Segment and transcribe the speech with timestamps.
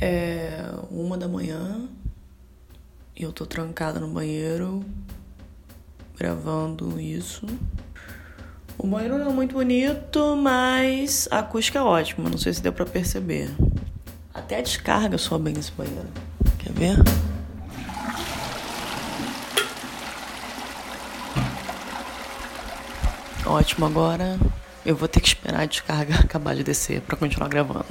[0.00, 1.88] É uma da manhã
[3.16, 4.84] e eu tô trancada no banheiro
[6.16, 7.46] gravando isso.
[8.76, 12.30] O banheiro não é muito bonito, mas a acústica é ótima.
[12.30, 13.50] Não sei se deu pra perceber.
[14.32, 16.06] Até a descarga soa bem nesse banheiro.
[16.58, 16.96] Quer ver?
[23.44, 24.38] Ótimo, agora
[24.84, 27.84] eu vou ter que esperar a descarga acabar de descer para continuar gravando.